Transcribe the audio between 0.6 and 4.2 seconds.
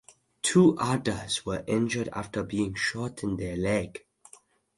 others were injured after being shot in the leg.